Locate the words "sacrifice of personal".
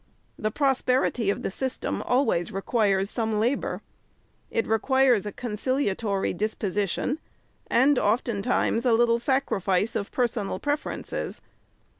9.19-10.57